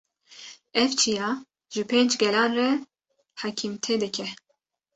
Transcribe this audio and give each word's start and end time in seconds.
Ev 0.81 0.89
çiya 0.99 1.29
ji 1.73 1.83
pênc 1.89 2.11
gelan 2.21 2.49
re 2.57 2.69
hakimtê 3.41 3.95
dike 4.01 4.27